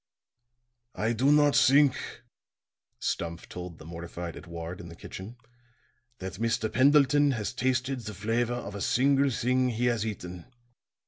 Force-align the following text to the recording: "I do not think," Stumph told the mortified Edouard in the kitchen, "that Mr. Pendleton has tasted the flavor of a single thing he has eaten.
"I 0.95 1.13
do 1.13 1.31
not 1.31 1.55
think," 1.55 2.23
Stumph 2.99 3.47
told 3.47 3.77
the 3.77 3.85
mortified 3.85 4.35
Edouard 4.35 4.79
in 4.81 4.89
the 4.89 4.95
kitchen, 4.95 5.35
"that 6.17 6.41
Mr. 6.41 6.73
Pendleton 6.73 7.33
has 7.33 7.53
tasted 7.53 7.99
the 7.99 8.15
flavor 8.15 8.55
of 8.55 8.73
a 8.73 8.81
single 8.81 9.29
thing 9.29 9.69
he 9.69 9.85
has 9.85 10.03
eaten. 10.03 10.47